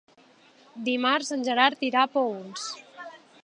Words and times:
Dimarts 0.87 1.29
en 1.37 1.45
Gerard 1.49 1.85
irà 1.91 2.05
a 2.07 2.13
Paüls. 2.17 2.65